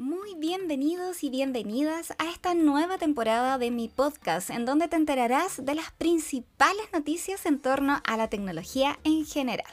[0.00, 5.64] Muy bienvenidos y bienvenidas a esta nueva temporada de mi podcast, en donde te enterarás
[5.64, 9.66] de las principales noticias en torno a la tecnología en general.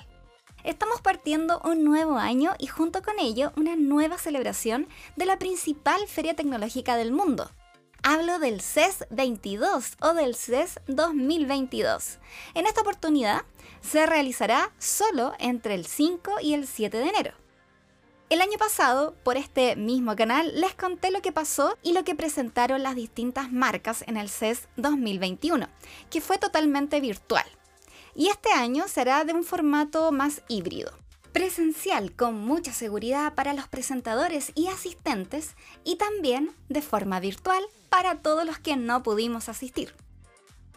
[0.63, 6.01] Estamos partiendo un nuevo año y junto con ello una nueva celebración de la principal
[6.07, 7.51] feria tecnológica del mundo.
[8.01, 12.17] Hablo del CES 22 o del CES 2022.
[12.55, 13.43] En esta oportunidad
[13.81, 17.44] se realizará solo entre el 5 y el 7 de enero.
[18.35, 22.15] El año pasado, por este mismo canal, les conté lo que pasó y lo que
[22.15, 25.69] presentaron las distintas marcas en el CES 2021,
[26.09, 27.45] que fue totalmente virtual.
[28.13, 30.91] Y este año será de un formato más híbrido.
[31.31, 38.15] Presencial con mucha seguridad para los presentadores y asistentes y también de forma virtual para
[38.15, 39.95] todos los que no pudimos asistir.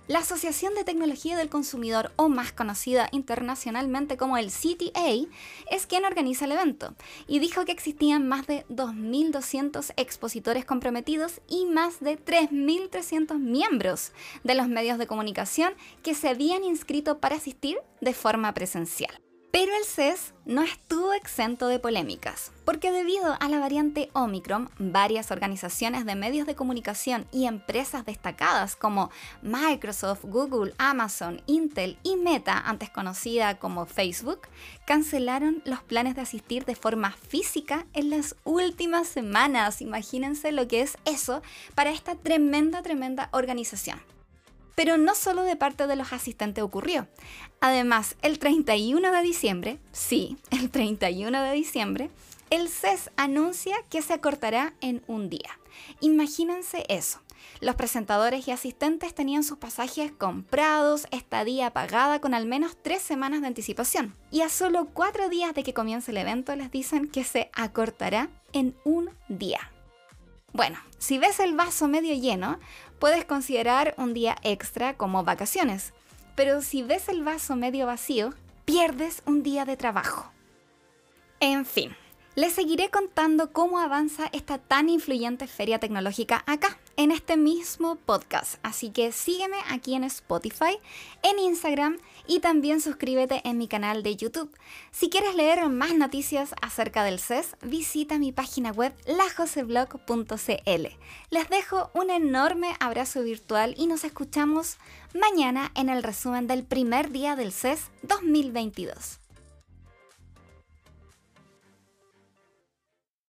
[0.08, 5.28] La Asociación de Tecnología del Consumidor, o más conocida internacionalmente como el CTA,
[5.70, 6.94] es quien organiza el evento
[7.26, 14.12] y dijo que existían más de 2.200 expositores comprometidos y más de 3.300 miembros
[14.44, 19.27] de los medios de comunicación que se habían inscrito para asistir de forma presencial.
[19.50, 25.30] Pero el CES no estuvo exento de polémicas, porque debido a la variante Omicron, varias
[25.30, 32.58] organizaciones de medios de comunicación y empresas destacadas como Microsoft, Google, Amazon, Intel y Meta,
[32.58, 34.42] antes conocida como Facebook,
[34.86, 39.80] cancelaron los planes de asistir de forma física en las últimas semanas.
[39.80, 41.40] Imagínense lo que es eso
[41.74, 43.98] para esta tremenda, tremenda organización.
[44.78, 47.08] Pero no solo de parte de los asistentes ocurrió.
[47.60, 52.10] Además, el 31 de diciembre, sí, el 31 de diciembre,
[52.50, 55.58] el CES anuncia que se acortará en un día.
[55.98, 57.18] Imagínense eso.
[57.60, 63.40] Los presentadores y asistentes tenían sus pasajes comprados, estadía pagada con al menos tres semanas
[63.40, 64.14] de anticipación.
[64.30, 68.28] Y a solo cuatro días de que comience el evento les dicen que se acortará
[68.52, 69.72] en un día.
[70.52, 72.58] Bueno, si ves el vaso medio lleno,
[72.98, 75.92] puedes considerar un día extra como vacaciones,
[76.34, 78.32] pero si ves el vaso medio vacío,
[78.64, 80.30] pierdes un día de trabajo.
[81.40, 81.96] En fin,
[82.38, 88.60] les seguiré contando cómo avanza esta tan influyente feria tecnológica acá, en este mismo podcast.
[88.62, 90.78] Así que sígueme aquí en Spotify,
[91.24, 94.56] en Instagram y también suscríbete en mi canal de YouTube.
[94.92, 100.86] Si quieres leer más noticias acerca del CES, visita mi página web lajoseblog.cl.
[101.30, 104.76] Les dejo un enorme abrazo virtual y nos escuchamos
[105.12, 109.18] mañana en el resumen del primer día del CES 2022.